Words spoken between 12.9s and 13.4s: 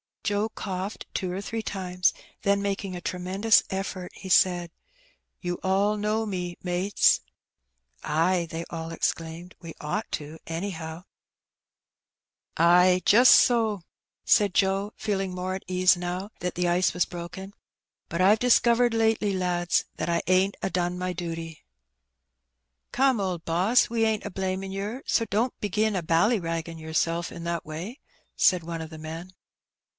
Benny. *^Ay, jist